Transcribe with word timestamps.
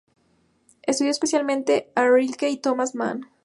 Estudió 0.81 1.11
especialmente 1.11 1.91
a 1.93 2.09
Rilke 2.09 2.49
y 2.49 2.57
Thomas 2.57 2.95
Mann. 2.95 3.27